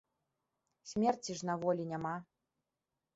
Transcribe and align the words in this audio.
Смерці 0.91 1.35
ж 1.41 1.45
на 1.49 1.55
волі 1.65 1.83
няма. 1.91 2.15